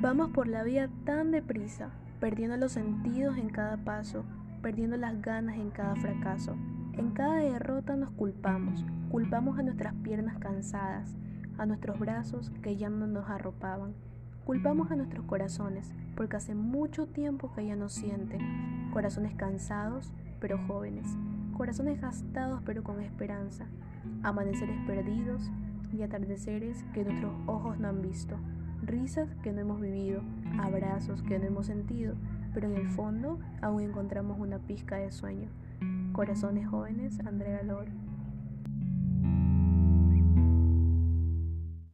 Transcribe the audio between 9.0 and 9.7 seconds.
culpamos a